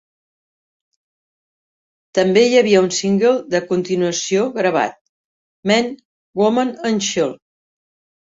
També 2.19 2.43
hi 2.45 2.55
havia 2.61 2.79
un 2.85 2.87
single 3.01 3.33
de 3.55 3.61
continuació 3.73 4.47
gravat: 4.57 4.97
"Man, 5.73 5.91
Woman 6.43 6.73
and 6.91 7.05
Child". 7.11 7.39